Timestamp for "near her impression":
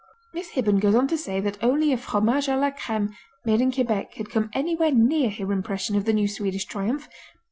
4.89-5.95